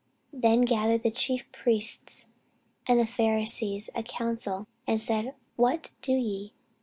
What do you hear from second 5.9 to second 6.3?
do